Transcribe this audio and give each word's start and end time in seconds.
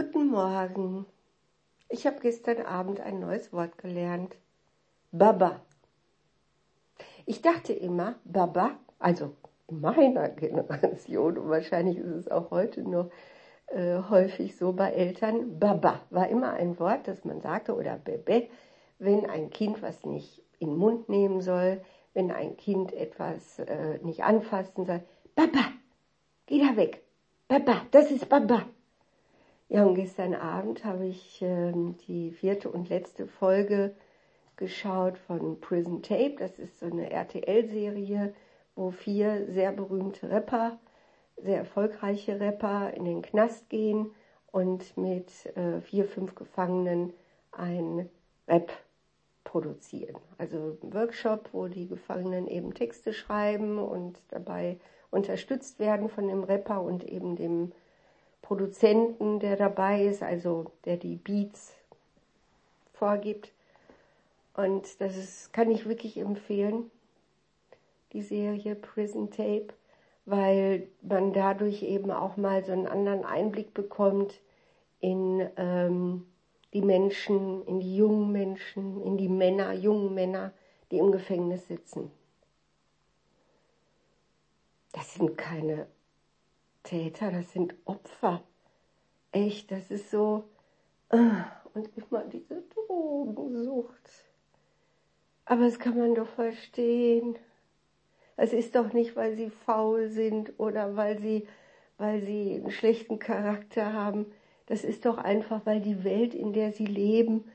Guten 0.00 0.28
Morgen. 0.28 1.06
Ich 1.88 2.06
habe 2.06 2.20
gestern 2.20 2.64
Abend 2.64 3.00
ein 3.00 3.18
neues 3.18 3.52
Wort 3.52 3.78
gelernt. 3.78 4.36
Baba. 5.10 5.60
Ich 7.26 7.42
dachte 7.42 7.72
immer, 7.72 8.14
Baba, 8.22 8.78
also 9.00 9.34
in 9.66 9.80
meiner 9.80 10.28
Generation 10.28 11.36
und 11.36 11.50
wahrscheinlich 11.50 11.98
ist 11.98 12.14
es 12.14 12.30
auch 12.30 12.52
heute 12.52 12.88
noch 12.88 13.10
äh, 13.66 13.98
häufig 14.08 14.56
so 14.56 14.72
bei 14.72 14.92
Eltern, 14.92 15.58
Baba 15.58 16.00
war 16.10 16.28
immer 16.28 16.52
ein 16.52 16.78
Wort, 16.78 17.08
das 17.08 17.24
man 17.24 17.40
sagte 17.40 17.74
oder 17.74 17.96
Bebe, 17.96 18.46
wenn 19.00 19.28
ein 19.28 19.50
Kind 19.50 19.82
was 19.82 20.04
nicht 20.04 20.44
in 20.60 20.68
den 20.68 20.78
Mund 20.78 21.08
nehmen 21.08 21.40
soll, 21.40 21.80
wenn 22.14 22.30
ein 22.30 22.56
Kind 22.56 22.92
etwas 22.92 23.58
äh, 23.58 23.98
nicht 24.04 24.22
anfassen 24.22 24.86
soll. 24.86 25.02
Baba, 25.34 25.72
geh 26.46 26.60
da 26.60 26.76
weg. 26.76 27.02
Baba, 27.48 27.82
das 27.90 28.12
ist 28.12 28.28
Baba. 28.28 28.64
Ja, 29.70 29.84
und 29.84 29.96
gestern 29.96 30.34
Abend 30.34 30.84
habe 30.86 31.06
ich 31.06 31.42
äh, 31.42 31.72
die 32.06 32.30
vierte 32.30 32.70
und 32.70 32.88
letzte 32.88 33.26
Folge 33.26 33.94
geschaut 34.56 35.18
von 35.18 35.60
Prison 35.60 36.02
Tape. 36.02 36.36
Das 36.38 36.58
ist 36.58 36.78
so 36.78 36.86
eine 36.86 37.10
RTL-Serie, 37.10 38.34
wo 38.76 38.90
vier 38.90 39.46
sehr 39.52 39.72
berühmte 39.72 40.30
Rapper, 40.30 40.78
sehr 41.36 41.58
erfolgreiche 41.58 42.40
Rapper 42.40 42.94
in 42.94 43.04
den 43.04 43.20
Knast 43.20 43.68
gehen 43.68 44.10
und 44.52 44.96
mit 44.96 45.44
äh, 45.54 45.82
vier, 45.82 46.06
fünf 46.06 46.34
Gefangenen 46.34 47.12
ein 47.52 48.08
Rap 48.48 48.72
produzieren. 49.44 50.16
Also 50.38 50.78
ein 50.82 50.94
Workshop, 50.94 51.50
wo 51.52 51.68
die 51.68 51.88
Gefangenen 51.88 52.48
eben 52.48 52.72
Texte 52.72 53.12
schreiben 53.12 53.78
und 53.78 54.18
dabei 54.30 54.78
unterstützt 55.10 55.78
werden 55.78 56.08
von 56.08 56.26
dem 56.26 56.42
Rapper 56.42 56.80
und 56.82 57.04
eben 57.04 57.36
dem 57.36 57.72
Produzenten, 58.48 59.40
der 59.40 59.56
dabei 59.56 60.06
ist, 60.06 60.22
also 60.22 60.72
der 60.86 60.96
die 60.96 61.16
Beats 61.16 61.74
vorgibt. 62.94 63.52
Und 64.54 65.02
das 65.02 65.18
ist, 65.18 65.52
kann 65.52 65.70
ich 65.70 65.86
wirklich 65.86 66.16
empfehlen, 66.16 66.90
die 68.14 68.22
Serie 68.22 68.74
Prison 68.74 69.30
Tape, 69.30 69.68
weil 70.24 70.88
man 71.02 71.34
dadurch 71.34 71.82
eben 71.82 72.10
auch 72.10 72.38
mal 72.38 72.64
so 72.64 72.72
einen 72.72 72.86
anderen 72.86 73.26
Einblick 73.26 73.74
bekommt 73.74 74.40
in 75.00 75.46
ähm, 75.58 76.26
die 76.72 76.80
Menschen, 76.80 77.66
in 77.66 77.80
die 77.80 77.96
jungen 77.96 78.32
Menschen, 78.32 79.02
in 79.02 79.18
die 79.18 79.28
Männer, 79.28 79.74
jungen 79.74 80.14
Männer, 80.14 80.52
die 80.90 80.96
im 80.96 81.12
Gefängnis 81.12 81.68
sitzen. 81.68 82.10
Das 84.92 85.12
sind 85.12 85.36
keine 85.36 85.86
Täter, 86.88 87.30
das 87.30 87.52
sind 87.52 87.74
Opfer. 87.84 88.42
Echt, 89.30 89.70
das 89.70 89.90
ist 89.90 90.10
so. 90.10 90.44
Ah, 91.10 91.44
und 91.74 91.90
immer 91.98 92.24
diese 92.24 92.62
Drogensucht. 92.74 94.24
Aber 95.44 95.64
das 95.66 95.78
kann 95.78 95.98
man 95.98 96.14
doch 96.14 96.28
verstehen. 96.28 97.36
Es 98.36 98.54
ist 98.54 98.74
doch 98.74 98.94
nicht, 98.94 99.16
weil 99.16 99.36
sie 99.36 99.50
faul 99.50 100.08
sind 100.08 100.58
oder 100.58 100.96
weil 100.96 101.18
sie, 101.18 101.46
weil 101.98 102.22
sie 102.22 102.54
einen 102.54 102.70
schlechten 102.70 103.18
Charakter 103.18 103.92
haben. 103.92 104.24
Das 104.64 104.82
ist 104.82 105.04
doch 105.04 105.18
einfach, 105.18 105.66
weil 105.66 105.82
die 105.82 106.04
Welt, 106.04 106.34
in 106.34 106.54
der 106.54 106.72
sie 106.72 106.86
leben, 106.86 107.50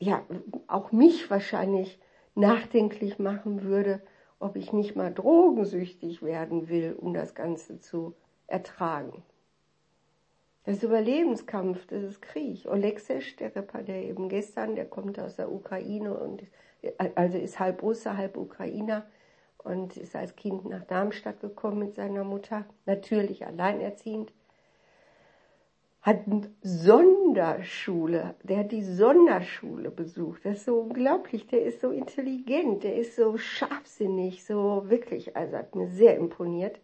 ja, 0.00 0.26
auch 0.66 0.90
mich 0.90 1.30
wahrscheinlich 1.30 2.00
nachdenklich 2.34 3.20
machen 3.20 3.62
würde, 3.62 4.02
ob 4.42 4.56
ich 4.56 4.72
nicht 4.72 4.96
mal 4.96 5.14
drogensüchtig 5.14 6.22
werden 6.22 6.68
will, 6.68 6.96
um 6.98 7.14
das 7.14 7.34
Ganze 7.34 7.78
zu 7.78 8.14
ertragen. 8.48 9.22
Das 10.64 10.76
ist 10.76 10.82
Überlebenskampf, 10.82 11.86
das 11.86 12.02
ist 12.02 12.22
Krieg. 12.22 12.66
Oleksisch, 12.66 13.36
der 13.36 13.54
Rapper, 13.54 13.82
der 13.82 14.04
eben 14.04 14.28
gestern, 14.28 14.74
der 14.74 14.84
kommt 14.84 15.18
aus 15.18 15.36
der 15.36 15.50
Ukraine 15.50 16.16
und 16.18 16.42
also 17.14 17.38
ist 17.38 17.60
halb 17.60 17.82
Russe, 17.82 18.16
halb 18.16 18.36
Ukrainer 18.36 19.06
und 19.58 19.96
ist 19.96 20.16
als 20.16 20.34
Kind 20.34 20.64
nach 20.68 20.84
Darmstadt 20.84 21.40
gekommen 21.40 21.78
mit 21.78 21.94
seiner 21.94 22.24
Mutter, 22.24 22.64
natürlich 22.84 23.46
alleinerziehend 23.46 24.32
hat 26.02 26.26
eine 26.26 26.50
Sonderschule, 27.32 28.34
der 28.42 28.58
hat 28.58 28.72
die 28.72 28.82
Sonderschule 28.82 29.90
besucht. 29.90 30.44
Das 30.44 30.58
ist 30.58 30.66
so 30.66 30.80
unglaublich, 30.80 31.46
der 31.46 31.62
ist 31.62 31.80
so 31.80 31.90
intelligent, 31.90 32.84
der 32.84 32.96
ist 32.96 33.16
so 33.16 33.38
scharfsinnig, 33.38 34.44
so 34.44 34.82
wirklich, 34.90 35.34
also 35.34 35.56
hat 35.56 35.74
mir 35.74 35.88
sehr 35.88 36.18
imponiert. 36.18 36.78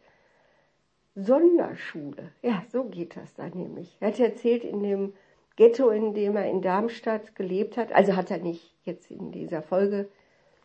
Sonderschule, 1.14 2.32
ja, 2.40 2.62
so 2.72 2.84
geht 2.84 3.14
das 3.16 3.34
da 3.34 3.46
nämlich. 3.50 3.94
Er 4.00 4.08
hat 4.08 4.20
erzählt, 4.20 4.64
in 4.64 4.82
dem 4.82 5.12
Ghetto, 5.56 5.90
in 5.90 6.14
dem 6.14 6.34
er 6.34 6.48
in 6.48 6.62
Darmstadt 6.62 7.34
gelebt 7.34 7.76
hat, 7.76 7.92
also 7.92 8.16
hat 8.16 8.30
er 8.30 8.38
nicht 8.38 8.74
jetzt 8.84 9.10
in 9.10 9.32
dieser 9.32 9.60
Folge 9.60 10.08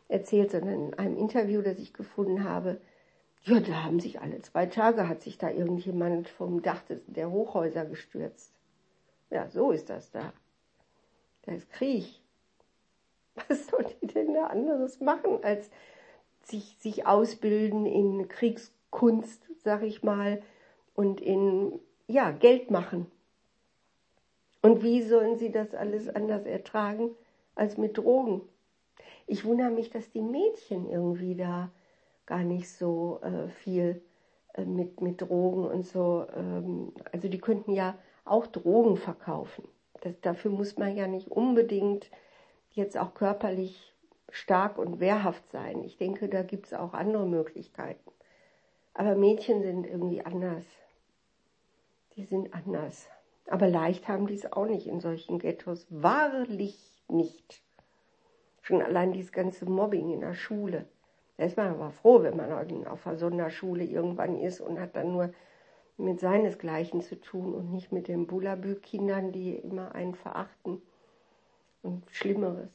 erzählt, 0.08 0.52
sondern 0.52 0.88
in 0.88 0.94
einem 0.94 1.18
Interview, 1.18 1.62
das 1.62 1.78
ich 1.78 1.94
gefunden 1.94 2.46
habe, 2.46 2.80
ja, 3.42 3.60
da 3.60 3.84
haben 3.84 4.00
sich 4.00 4.22
alle 4.22 4.42
zwei 4.44 4.66
Tage, 4.66 5.10
hat 5.10 5.24
sich 5.24 5.38
da 5.38 5.50
irgendjemand 5.50 6.30
vom 6.30 6.62
Dach 6.62 6.84
der 7.08 7.30
Hochhäuser 7.30 7.84
gestürzt. 7.84 8.54
Ja, 9.30 9.50
so 9.50 9.72
ist 9.72 9.90
das 9.90 10.12
da. 10.12 10.34
Da 11.44 11.54
ist 11.54 11.70
Krieg. 11.72 12.06
Was 13.48 13.68
soll 13.68 13.86
die 14.02 14.08
denn 14.08 14.34
da 14.34 14.48
anderes 14.48 15.00
machen, 15.00 15.44
als 15.44 15.70
sich, 16.44 16.78
sich 16.80 17.08
ausbilden 17.08 17.86
in 17.86 18.28
Kriegskunst, 18.28 19.48
sag 19.64 19.84
ich 19.84 20.04
mal, 20.04 20.42
und 20.94 21.22
in, 21.22 21.80
ja, 22.08 22.32
Geld 22.32 22.70
machen. 22.70 23.10
Und 24.62 24.84
wie 24.84 25.02
sollen 25.02 25.38
sie 25.38 25.52
das 25.52 25.74
alles 25.74 26.08
anders 26.08 26.46
ertragen 26.46 27.10
als 27.56 27.78
mit 27.78 27.98
Drogen? 27.98 28.42
Ich 29.28 29.46
wundere 29.46 29.72
mich, 29.72 29.90
dass 29.90 30.12
die 30.12 30.22
Mädchen 30.22 30.90
irgendwie 30.90 31.36
da 31.36 31.72
gar 32.26 32.44
nicht 32.44 32.70
so 32.70 33.20
äh, 33.22 33.50
viel 33.50 34.02
äh, 34.54 34.66
mit, 34.66 35.02
mit 35.02 35.22
Drogen 35.22 35.66
und 35.66 35.86
so. 35.86 36.26
Ähm, 36.36 36.94
also 37.12 37.28
die 37.28 37.40
könnten 37.40 37.74
ja 37.74 37.98
auch 38.26 38.48
Drogen 38.48 38.98
verkaufen. 38.98 39.68
Das, 40.02 40.20
dafür 40.22 40.52
muss 40.52 40.78
man 40.78 40.96
ja 40.96 41.08
nicht 41.08 41.30
unbedingt 41.30 42.10
jetzt 42.72 42.98
auch 42.98 43.14
körperlich 43.14 43.94
stark 44.30 44.78
und 44.78 45.00
wehrhaft 45.00 45.50
sein. 45.52 45.84
Ich 45.84 45.98
denke, 45.98 46.28
da 46.28 46.42
gibt 46.44 46.68
es 46.68 46.74
auch 46.74 46.94
andere 46.94 47.28
Möglichkeiten. 47.28 48.12
Aber 48.94 49.16
Mädchen 49.16 49.62
sind 49.62 49.86
irgendwie 49.86 50.26
anders. 50.26 50.66
Die 52.16 52.26
sind 52.26 52.54
anders. 52.54 53.08
Aber 53.48 53.68
leicht 53.68 54.08
haben 54.08 54.28
die 54.28 54.36
es 54.36 54.52
auch 54.52 54.66
nicht 54.66 54.88
in 54.88 55.00
solchen 55.00 55.40
Ghettos. 55.40 55.86
Wahrlich 55.90 56.78
nicht. 57.08 57.62
Schon 58.62 58.82
allein 58.82 59.14
dieses 59.14 59.32
ganze 59.32 59.66
Mobbing 59.66 60.12
in 60.12 60.22
der 60.22 60.36
Schule. 60.36 60.86
Da 61.38 61.46
ist 61.46 61.58
man 61.58 61.68
aber 61.68 61.92
froh, 61.92 62.22
wenn 62.24 62.38
man 62.38 62.52
auf 62.88 63.08
einer 63.08 63.18
Sonderschule 63.18 63.84
irgendwann 63.84 64.40
ist 64.40 64.62
und 64.62 64.80
hat 64.80 64.96
dann 64.96 65.12
nur 65.12 65.34
mit 65.98 66.20
seinesgleichen 66.20 67.02
zu 67.02 67.20
tun 67.20 67.54
und 67.54 67.72
nicht 67.72 67.92
mit 67.92 68.08
den 68.08 68.28
Bulabü-Kindern, 68.28 69.31
die 69.31 69.56
immer 69.56 69.94
einen 69.94 70.16
verachten 70.16 70.81
und 71.81 72.04
Schlimmeres. 72.12 72.72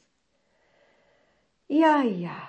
Ja, 1.66 2.02
ja. 2.02 2.48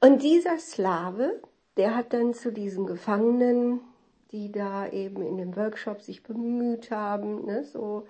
Und 0.00 0.22
dieser 0.22 0.58
Slave, 0.58 1.42
der 1.76 1.94
hat 1.94 2.12
dann 2.12 2.34
zu 2.34 2.52
diesen 2.52 2.86
Gefangenen, 2.86 3.80
die 4.32 4.52
da 4.52 4.88
eben 4.88 5.22
in 5.22 5.36
dem 5.36 5.56
Workshop 5.56 6.02
sich 6.02 6.22
bemüht 6.22 6.90
haben, 6.90 7.44
ne, 7.44 7.64
so 7.64 8.06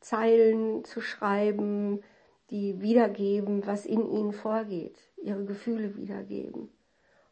Zeilen 0.00 0.84
zu 0.84 1.00
schreiben, 1.00 2.02
die 2.50 2.80
wiedergeben, 2.80 3.66
was 3.66 3.86
in 3.86 4.10
ihnen 4.10 4.32
vorgeht, 4.32 4.98
ihre 5.16 5.44
Gefühle 5.44 5.96
wiedergeben. 5.96 6.68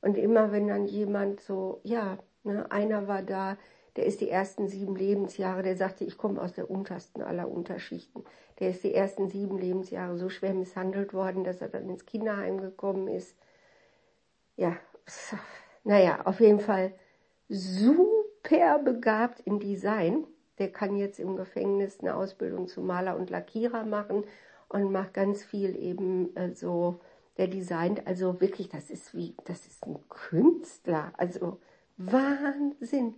Und 0.00 0.16
immer 0.16 0.50
wenn 0.50 0.68
dann 0.68 0.86
jemand 0.86 1.40
so, 1.40 1.80
ja, 1.82 2.18
ne, 2.44 2.70
einer 2.70 3.08
war 3.08 3.22
da, 3.22 3.56
der 3.96 4.06
ist 4.06 4.20
die 4.20 4.30
ersten 4.30 4.68
sieben 4.68 4.94
Lebensjahre, 4.94 5.62
der 5.62 5.76
sagte, 5.76 6.04
ich 6.04 6.16
komme 6.16 6.40
aus 6.40 6.52
der 6.52 6.70
untersten 6.70 7.22
aller 7.22 7.50
Unterschichten. 7.50 8.24
Der 8.58 8.70
ist 8.70 8.84
die 8.84 8.94
ersten 8.94 9.28
sieben 9.28 9.58
Lebensjahre 9.58 10.16
so 10.16 10.28
schwer 10.28 10.54
misshandelt 10.54 11.12
worden, 11.12 11.44
dass 11.44 11.60
er 11.60 11.68
dann 11.68 11.88
ins 11.88 12.06
Kinderheim 12.06 12.60
gekommen 12.60 13.08
ist. 13.08 13.36
Ja, 14.56 14.76
naja, 15.84 16.20
auf 16.24 16.40
jeden 16.40 16.60
Fall 16.60 16.92
super 17.48 18.78
begabt 18.78 19.40
im 19.44 19.58
Design. 19.58 20.24
Der 20.58 20.70
kann 20.70 20.96
jetzt 20.96 21.18
im 21.18 21.36
Gefängnis 21.36 22.00
eine 22.00 22.14
Ausbildung 22.14 22.68
zum 22.68 22.86
Maler 22.86 23.16
und 23.16 23.30
Lackierer 23.30 23.84
machen 23.84 24.24
und 24.68 24.92
macht 24.92 25.14
ganz 25.14 25.42
viel 25.42 25.74
eben 25.76 26.34
äh, 26.36 26.54
so, 26.54 27.00
der 27.38 27.48
designt, 27.48 28.06
also 28.06 28.40
wirklich, 28.40 28.68
das 28.68 28.90
ist 28.90 29.14
wie, 29.14 29.34
das 29.46 29.66
ist 29.66 29.86
ein 29.86 29.98
Künstler, 30.08 31.12
also 31.16 31.58
Wahnsinn. 32.06 33.14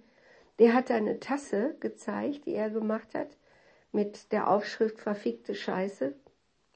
Der 0.58 0.74
hat 0.74 0.90
eine 0.90 1.20
Tasse 1.20 1.76
gezeigt, 1.80 2.46
die 2.46 2.54
er 2.54 2.70
gemacht 2.70 3.14
hat, 3.14 3.36
mit 3.92 4.32
der 4.32 4.50
Aufschrift 4.50 5.00
verfickte 5.00 5.54
Scheiße 5.54 6.14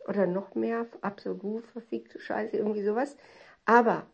oder 0.07 0.27
noch 0.27 0.55
mehr, 0.55 0.87
absolut 1.01 1.67
verfickte 1.67 2.21
Scheiße, 2.21 2.57
irgendwie 2.57 2.85
sowas. 2.85 3.17
Aber 3.65 4.07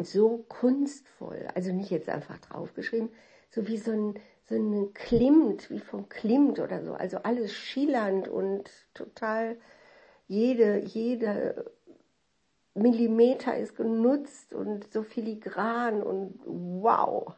so 0.00 0.44
kunstvoll, 0.48 1.48
also 1.54 1.72
nicht 1.72 1.90
jetzt 1.90 2.08
einfach 2.08 2.38
draufgeschrieben, 2.38 3.10
so 3.50 3.66
wie 3.66 3.78
so 3.78 3.90
ein, 3.90 4.14
so 4.48 4.54
eine 4.54 4.86
Klimt, 4.88 5.70
wie 5.70 5.80
vom 5.80 6.08
Klimt 6.08 6.60
oder 6.60 6.84
so. 6.84 6.94
Also 6.94 7.18
alles 7.18 7.52
schillernd 7.52 8.28
und 8.28 8.70
total, 8.92 9.56
jede, 10.26 10.78
jede 10.78 11.72
Millimeter 12.74 13.56
ist 13.56 13.76
genutzt 13.76 14.52
und 14.52 14.92
so 14.92 15.02
filigran 15.02 16.02
und 16.02 16.40
wow, 16.44 17.34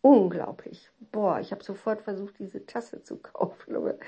unglaublich. 0.00 0.90
Boah, 1.12 1.38
ich 1.40 1.52
habe 1.52 1.62
sofort 1.62 2.02
versucht, 2.02 2.38
diese 2.38 2.64
Tasse 2.64 3.02
zu 3.02 3.18
kaufen, 3.18 3.76
aber 3.76 3.98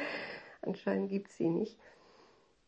anscheinend 0.62 1.10
gibt's 1.10 1.36
sie 1.36 1.50
nicht. 1.50 1.78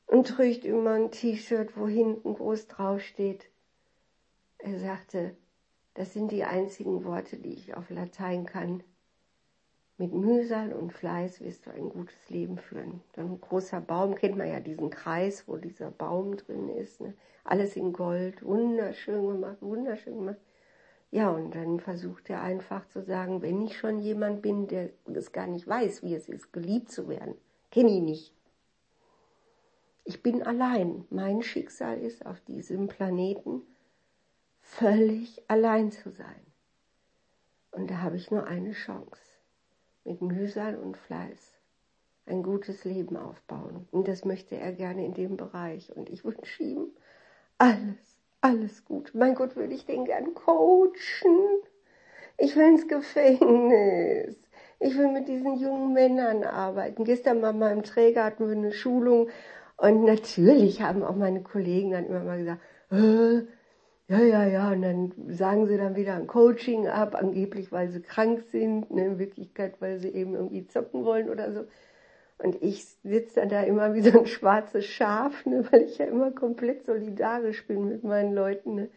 Und 0.06 0.28
trägt 0.28 0.66
immer 0.66 0.92
ein 0.92 1.10
T-Shirt, 1.10 1.78
wo 1.78 1.88
hinten 1.88 2.34
groß 2.34 2.68
drauf 2.68 3.00
steht. 3.00 3.46
Er 4.58 4.78
sagte, 4.78 5.34
das 5.94 6.12
sind 6.12 6.30
die 6.30 6.44
einzigen 6.44 7.04
Worte, 7.04 7.38
die 7.38 7.54
ich 7.54 7.74
auf 7.74 7.88
Latein 7.88 8.44
kann. 8.44 8.82
Mit 9.96 10.12
Mühsal 10.12 10.72
und 10.72 10.92
Fleiß 10.92 11.40
wirst 11.40 11.66
du 11.66 11.70
ein 11.70 11.88
gutes 11.88 12.28
Leben 12.28 12.58
führen. 12.58 13.00
Dann 13.12 13.32
ein 13.32 13.40
großer 13.40 13.80
Baum, 13.80 14.16
kennt 14.16 14.36
man 14.36 14.48
ja 14.48 14.58
diesen 14.58 14.90
Kreis, 14.90 15.46
wo 15.46 15.56
dieser 15.56 15.92
Baum 15.92 16.36
drin 16.36 16.68
ist. 16.68 17.00
Ne? 17.00 17.14
Alles 17.44 17.76
in 17.76 17.92
Gold, 17.92 18.44
wunderschön 18.44 19.28
gemacht, 19.28 19.58
wunderschön 19.60 20.16
gemacht. 20.16 20.40
Ja, 21.12 21.30
und 21.30 21.54
dann 21.54 21.78
versucht 21.78 22.28
er 22.28 22.42
einfach 22.42 22.88
zu 22.88 23.02
sagen, 23.02 23.40
wenn 23.40 23.62
ich 23.62 23.78
schon 23.78 24.00
jemand 24.00 24.42
bin, 24.42 24.66
der 24.66 24.90
es 25.14 25.30
gar 25.30 25.46
nicht 25.46 25.68
weiß, 25.68 26.02
wie 26.02 26.16
es 26.16 26.28
ist, 26.28 26.52
geliebt 26.52 26.90
zu 26.90 27.08
werden, 27.08 27.36
kenne 27.70 27.90
ich 27.90 28.02
nicht. 28.02 28.34
Ich 30.02 30.24
bin 30.24 30.42
allein. 30.42 31.06
Mein 31.10 31.42
Schicksal 31.42 32.00
ist 32.00 32.26
auf 32.26 32.40
diesem 32.40 32.88
Planeten 32.88 33.62
völlig 34.60 35.40
allein 35.48 35.92
zu 35.92 36.10
sein. 36.10 36.44
Und 37.70 37.90
da 37.90 37.98
habe 38.02 38.16
ich 38.16 38.32
nur 38.32 38.44
eine 38.44 38.72
Chance. 38.72 39.33
Mit 40.04 40.20
Mühsal 40.22 40.76
und 40.76 40.96
Fleiß 40.96 41.54
ein 42.26 42.42
gutes 42.42 42.84
Leben 42.84 43.16
aufbauen. 43.16 43.86
Und 43.90 44.08
das 44.08 44.24
möchte 44.24 44.56
er 44.56 44.72
gerne 44.72 45.04
in 45.04 45.14
dem 45.14 45.36
Bereich. 45.36 45.94
Und 45.94 46.10
ich 46.10 46.24
wünsche 46.24 46.62
ihm 46.62 46.88
alles, 47.58 48.18
alles 48.40 48.84
gut. 48.84 49.12
Mein 49.14 49.34
Gott, 49.34 49.56
würde 49.56 49.74
ich 49.74 49.84
den 49.86 50.04
gern 50.04 50.34
coachen. 50.34 51.60
Ich 52.38 52.56
will 52.56 52.68
ins 52.68 52.88
Gefängnis. 52.88 54.36
Ich 54.80 54.96
will 54.96 55.12
mit 55.12 55.28
diesen 55.28 55.58
jungen 55.58 55.92
Männern 55.92 56.44
arbeiten. 56.44 57.04
Gestern 57.04 57.40
mal 57.40 57.52
meinem 57.52 57.82
Träger 57.82 58.24
hatten 58.24 58.46
wir 58.48 58.56
eine 58.56 58.72
Schulung 58.72 59.28
und 59.76 60.04
natürlich 60.04 60.82
haben 60.82 61.02
auch 61.02 61.16
meine 61.16 61.42
Kollegen 61.42 61.90
dann 61.92 62.06
immer 62.06 62.24
mal 62.24 62.38
gesagt, 62.38 62.60
äh, 62.90 63.42
ja, 64.08 64.20
ja, 64.20 64.46
ja, 64.46 64.70
und 64.72 64.82
dann 64.82 65.12
sagen 65.28 65.66
sie 65.66 65.78
dann 65.78 65.96
wieder 65.96 66.14
ein 66.14 66.26
Coaching 66.26 66.86
ab, 66.88 67.14
angeblich 67.14 67.72
weil 67.72 67.88
sie 67.88 68.02
krank 68.02 68.42
sind, 68.50 68.90
ne, 68.90 69.06
in 69.06 69.18
Wirklichkeit 69.18 69.80
weil 69.80 69.98
sie 69.98 70.08
eben 70.08 70.34
irgendwie 70.34 70.66
zocken 70.66 71.04
wollen 71.04 71.30
oder 71.30 71.52
so. 71.52 71.64
Und 72.38 72.62
ich 72.62 72.84
sitze 73.02 73.40
dann 73.40 73.48
da 73.48 73.62
immer 73.62 73.94
wie 73.94 74.02
so 74.02 74.18
ein 74.18 74.26
schwarzes 74.26 74.84
Schaf, 74.84 75.46
ne, 75.46 75.64
weil 75.70 75.82
ich 75.82 75.98
ja 75.98 76.06
immer 76.06 76.32
komplett 76.32 76.84
solidarisch 76.84 77.66
bin 77.66 77.88
mit 77.88 78.04
meinen 78.04 78.34
Leuten. 78.34 78.74
Ne. 78.74 78.90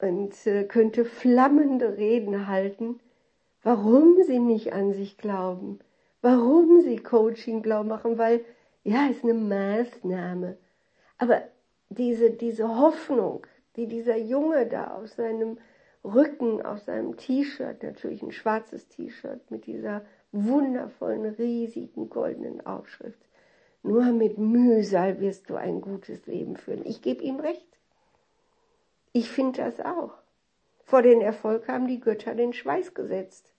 Und 0.00 0.46
äh, 0.46 0.64
könnte 0.64 1.06
flammende 1.06 1.96
Reden 1.96 2.48
halten, 2.48 3.00
warum 3.62 4.22
sie 4.26 4.38
nicht 4.38 4.74
an 4.74 4.92
sich 4.92 5.16
glauben, 5.16 5.78
warum 6.20 6.82
sie 6.82 6.98
Coaching 6.98 7.62
glauben 7.62 7.88
machen, 7.88 8.18
weil 8.18 8.44
ja, 8.84 9.06
ist 9.06 9.24
eine 9.24 9.34
Maßnahme. 9.34 10.58
Aber 11.18 11.42
diese, 11.88 12.30
diese 12.30 12.68
Hoffnung, 12.78 13.46
die 13.76 13.86
dieser 13.86 14.16
Junge 14.16 14.66
da 14.66 14.94
auf 14.96 15.08
seinem 15.08 15.58
Rücken, 16.04 16.62
auf 16.62 16.80
seinem 16.80 17.16
T-Shirt, 17.16 17.82
natürlich 17.82 18.22
ein 18.22 18.32
schwarzes 18.32 18.88
T-Shirt 18.88 19.50
mit 19.50 19.66
dieser 19.66 20.02
wundervollen, 20.32 21.26
riesigen 21.26 22.08
goldenen 22.08 22.64
Aufschrift. 22.64 23.20
Nur 23.82 24.04
mit 24.12 24.38
Mühsal 24.38 25.20
wirst 25.20 25.48
du 25.48 25.56
ein 25.56 25.80
gutes 25.80 26.26
Leben 26.26 26.56
führen. 26.56 26.84
Ich 26.84 27.02
gebe 27.02 27.22
ihm 27.22 27.38
recht. 27.40 27.66
Ich 29.12 29.30
finde 29.30 29.62
das 29.62 29.80
auch. 29.80 30.12
Vor 30.84 31.02
den 31.02 31.20
Erfolg 31.20 31.68
haben 31.68 31.86
die 31.86 32.00
Götter 32.00 32.34
den 32.34 32.52
Schweiß 32.52 32.94
gesetzt. 32.94 33.52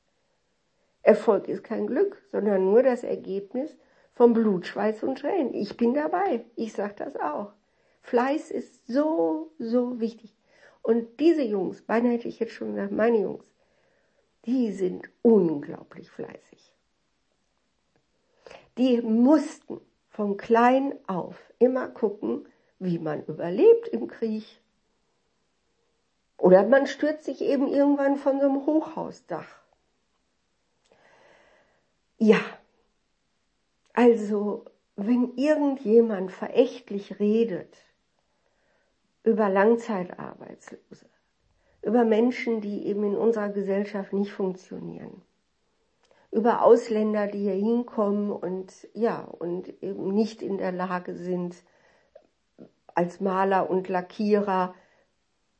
Erfolg 1.01 1.47
ist 1.47 1.63
kein 1.63 1.87
Glück, 1.87 2.21
sondern 2.31 2.65
nur 2.65 2.83
das 2.83 3.03
Ergebnis 3.03 3.77
von 4.13 4.33
Blut, 4.33 4.67
Schweiß 4.67 5.03
und 5.03 5.19
Tränen. 5.19 5.53
Ich 5.53 5.77
bin 5.77 5.93
dabei. 5.93 6.45
Ich 6.55 6.73
sage 6.73 6.95
das 6.97 7.15
auch. 7.15 7.53
Fleiß 8.07 8.51
ist 8.51 8.87
so, 8.87 9.51
so 9.59 9.99
wichtig. 9.99 10.33
Und 10.81 11.19
diese 11.19 11.41
Jungs, 11.41 11.81
beinahe 11.81 12.13
hätte 12.13 12.29
ich 12.29 12.39
jetzt 12.39 12.53
schon 12.53 12.73
gesagt, 12.73 12.93
meine 12.93 13.19
Jungs, 13.19 13.53
die 14.45 14.71
sind 14.71 15.09
unglaublich 15.23 16.09
fleißig. 16.09 16.73
Die 18.77 19.01
mussten 19.01 19.81
von 20.07 20.37
klein 20.37 20.97
auf 21.07 21.35
immer 21.59 21.89
gucken, 21.89 22.47
wie 22.79 22.97
man 22.97 23.25
überlebt 23.25 23.89
im 23.89 24.07
Krieg. 24.07 24.45
Oder 26.37 26.65
man 26.65 26.87
stürzt 26.87 27.25
sich 27.25 27.41
eben 27.41 27.67
irgendwann 27.67 28.15
von 28.15 28.39
so 28.39 28.45
einem 28.45 28.65
Hochhausdach. 28.65 29.49
Ja, 32.19 32.39
also 33.91 34.63
wenn 34.95 35.35
irgendjemand 35.35 36.31
verächtlich 36.31 37.19
redet, 37.19 37.75
über 39.27 39.49
Langzeitarbeitslose, 39.49 41.05
über 41.81 42.05
Menschen, 42.05 42.61
die 42.61 42.87
eben 42.87 43.03
in 43.03 43.17
unserer 43.17 43.49
Gesellschaft 43.49 44.13
nicht 44.13 44.31
funktionieren, 44.31 45.21
über 46.31 46.63
Ausländer, 46.63 47.27
die 47.27 47.39
hier 47.39 47.53
hinkommen 47.55 48.31
und 48.31 48.87
ja, 48.93 49.19
und 49.19 49.67
eben 49.83 50.13
nicht 50.13 50.41
in 50.41 50.57
der 50.57 50.71
Lage 50.71 51.13
sind, 51.13 51.61
als 52.95 53.19
Maler 53.19 53.69
und 53.69 53.89
Lackierer 53.89 54.73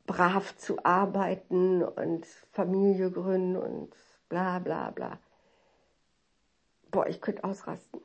brav 0.06 0.56
zu 0.56 0.82
arbeiten 0.82 1.82
und 1.82 2.24
Familie 2.52 3.10
gründen 3.10 3.56
und 3.56 3.94
bla 4.30 4.60
bla 4.60 4.90
bla. 4.92 5.18
Boah, 6.90 7.06
ich 7.06 7.20
könnte 7.20 7.44
ausrasten. 7.44 8.00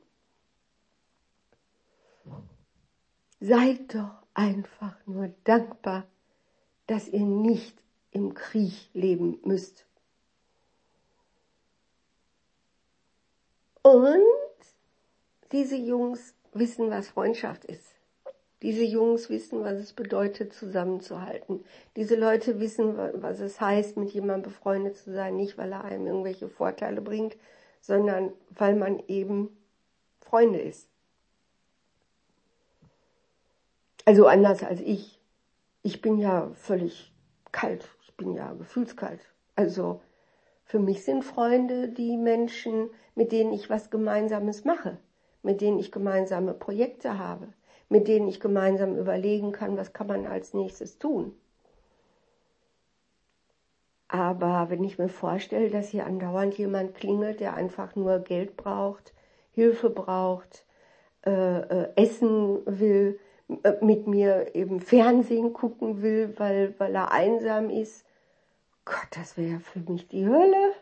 Seid 3.39 3.95
doch 3.95 4.22
einfach 4.33 4.95
nur 5.05 5.31
dankbar, 5.43 6.05
dass 6.87 7.07
ihr 7.07 7.25
nicht 7.25 7.77
im 8.11 8.33
Krieg 8.33 8.73
leben 8.93 9.39
müsst. 9.43 9.85
Und 13.81 14.21
diese 15.51 15.75
Jungs 15.75 16.35
wissen, 16.53 16.89
was 16.89 17.09
Freundschaft 17.09 17.65
ist. 17.65 17.93
Diese 18.61 18.83
Jungs 18.83 19.29
wissen, 19.29 19.63
was 19.63 19.73
es 19.73 19.91
bedeutet, 19.91 20.53
zusammenzuhalten. 20.53 21.65
Diese 21.97 22.15
Leute 22.15 22.61
wissen, 22.61 22.95
was 23.21 23.41
es 23.41 23.59
heißt, 23.59 23.97
mit 23.97 24.11
jemandem 24.11 24.43
befreundet 24.43 24.95
zu 24.95 25.11
sein, 25.11 25.35
nicht 25.35 25.57
weil 25.57 25.73
er 25.73 25.83
einem 25.83 26.07
irgendwelche 26.07 26.47
Vorteile 26.47 27.01
bringt, 27.01 27.35
sondern 27.81 28.31
weil 28.51 28.75
man 28.75 29.03
eben 29.07 29.49
Freunde 30.21 30.61
ist. 30.61 30.92
Also 34.05 34.27
anders 34.27 34.63
als 34.63 34.81
ich. 34.81 35.19
Ich 35.81 36.01
bin 36.01 36.17
ja 36.17 36.51
völlig 36.55 37.13
kalt. 37.51 37.89
Ich 38.03 38.15
bin 38.15 38.33
ja 38.33 38.53
gefühlskalt. 38.53 39.21
Also 39.55 40.01
für 40.65 40.79
mich 40.79 41.03
sind 41.03 41.23
Freunde 41.23 41.89
die 41.89 42.17
Menschen, 42.17 42.89
mit 43.15 43.31
denen 43.31 43.53
ich 43.53 43.69
was 43.69 43.89
Gemeinsames 43.89 44.65
mache, 44.65 44.97
mit 45.41 45.61
denen 45.61 45.79
ich 45.79 45.91
gemeinsame 45.91 46.53
Projekte 46.53 47.17
habe, 47.17 47.47
mit 47.89 48.07
denen 48.07 48.27
ich 48.27 48.39
gemeinsam 48.39 48.97
überlegen 48.97 49.51
kann, 49.51 49.77
was 49.77 49.93
kann 49.93 50.07
man 50.07 50.25
als 50.25 50.53
nächstes 50.53 50.99
tun. 50.99 51.33
Aber 54.07 54.69
wenn 54.69 54.83
ich 54.83 54.99
mir 54.99 55.09
vorstelle, 55.09 55.69
dass 55.69 55.89
hier 55.89 56.05
andauernd 56.05 56.57
jemand 56.57 56.93
klingelt, 56.93 57.39
der 57.39 57.55
einfach 57.55 57.95
nur 57.95 58.19
Geld 58.19 58.57
braucht, 58.57 59.13
Hilfe 59.51 59.89
braucht, 59.89 60.65
äh, 61.25 61.31
äh, 61.31 61.89
essen 61.95 62.59
will, 62.65 63.19
mit 63.47 64.07
mir 64.07 64.55
eben 64.55 64.79
Fernsehen 64.79 65.53
gucken 65.53 66.01
will, 66.01 66.33
weil, 66.37 66.73
weil 66.79 66.95
er 66.95 67.11
einsam 67.11 67.69
ist. 67.69 68.05
Gott, 68.85 69.07
das 69.11 69.37
wäre 69.37 69.59
für 69.59 69.79
mich 69.79 70.07
die 70.07 70.25
Hölle. 70.25 70.73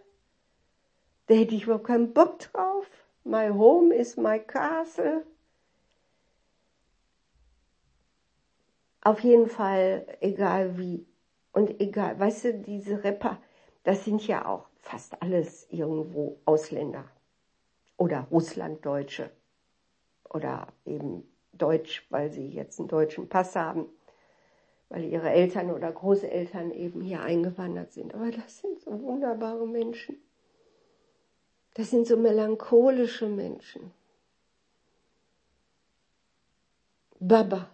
Da 1.28 1.36
hätte 1.36 1.56
ich 1.56 1.64
überhaupt 1.64 1.88
keinen 1.88 2.14
Bock 2.14 2.40
drauf. 2.40 2.90
My 3.24 3.50
home 3.50 3.94
is 3.94 4.18
my 4.18 4.40
castle. 4.40 5.24
Auf 9.04 9.20
jeden 9.22 9.48
Fall, 9.48 10.06
egal 10.20 10.78
wie. 10.78 11.06
Und 11.54 11.80
egal, 11.80 12.20
weißt 12.20 12.46
du, 12.46 12.54
diese 12.56 13.04
Rapper, 13.04 13.38
das 13.84 14.06
sind 14.06 14.26
ja 14.28 14.46
auch 14.46 14.68
fast 14.78 15.22
alles 15.22 15.68
irgendwo 15.70 16.40
Ausländer. 16.46 17.06
Oder 17.98 18.28
Russlanddeutsche. 18.32 19.32
Oder 20.30 20.68
eben 20.86 21.31
Deutsch, 21.62 22.06
weil 22.10 22.32
sie 22.32 22.48
jetzt 22.48 22.80
einen 22.80 22.88
deutschen 22.88 23.30
Pass 23.30 23.56
haben, 23.56 23.86
weil 24.90 25.06
ihre 25.06 25.30
Eltern 25.30 25.72
oder 25.72 25.92
Großeltern 25.92 26.72
eben 26.72 27.02
hier 27.02 27.22
eingewandert 27.22 27.94
sind. 27.94 28.14
Aber 28.14 28.32
das 28.32 28.60
sind 28.60 28.80
so 28.82 29.02
wunderbare 29.02 29.68
Menschen. 29.68 30.18
Das 31.74 31.90
sind 31.90 32.08
so 32.08 32.18
melancholische 32.18 33.28
Menschen. 33.28 33.92
Baba. 37.20 37.70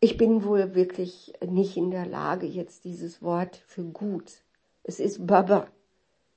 Ich 0.00 0.16
bin 0.16 0.44
wohl 0.44 0.76
wirklich 0.76 1.34
nicht 1.44 1.76
in 1.76 1.90
der 1.90 2.06
Lage, 2.06 2.46
jetzt 2.46 2.84
dieses 2.84 3.20
Wort 3.20 3.56
für 3.56 3.82
gut. 3.82 4.42
Es 4.84 5.00
ist 5.00 5.26
Baba. 5.26 5.66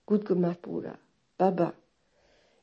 Gut 0.08 0.26
gemacht, 0.26 0.64
Bruder. 0.64 0.98
Baba. 1.38 1.74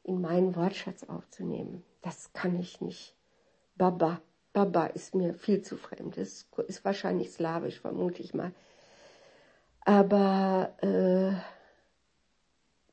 In 0.08 0.22
meinen 0.22 0.56
Wortschatz 0.56 1.04
aufzunehmen. 1.04 1.84
Das 2.00 2.32
kann 2.32 2.58
ich 2.58 2.80
nicht. 2.80 3.14
Baba. 3.76 4.22
Baba 4.54 4.86
ist 4.86 5.14
mir 5.14 5.34
viel 5.34 5.60
zu 5.60 5.76
fremd. 5.76 6.16
Das 6.16 6.46
ist 6.66 6.84
wahrscheinlich 6.86 7.30
slawisch, 7.30 7.80
vermute 7.80 8.22
ich 8.22 8.32
mal. 8.32 8.52
Aber 9.82 10.72
äh, 10.80 11.34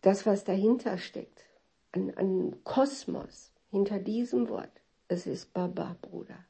das, 0.01 0.25
was 0.25 0.43
dahinter 0.43 0.98
steckt, 0.98 1.45
an, 1.93 2.12
an 2.17 2.63
Kosmos, 2.65 3.53
hinter 3.72 4.00
diesem 4.00 4.50
Wort, 4.50 4.81
es 5.07 5.25
ist 5.25 5.53
Baba, 5.53 5.95
Bruder. 6.01 6.43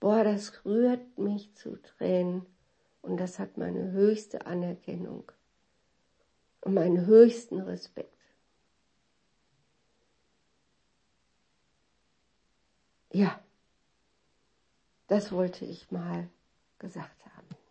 Boah, 0.00 0.24
das 0.24 0.64
rührt 0.64 1.18
mich 1.18 1.54
zu 1.56 1.76
Tränen 1.76 2.46
und 3.02 3.20
das 3.20 3.38
hat 3.38 3.58
meine 3.58 3.92
höchste 3.92 4.46
Anerkennung 4.46 5.30
und 6.62 6.72
meinen 6.72 7.04
höchsten 7.04 7.60
Respekt. 7.60 8.21
Ja, 13.12 13.38
das 15.08 15.32
wollte 15.32 15.66
ich 15.66 15.90
mal 15.90 16.30
gesagt 16.78 17.26
haben. 17.26 17.61